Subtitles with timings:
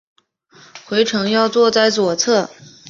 [0.87, 2.49] 回程要坐在左侧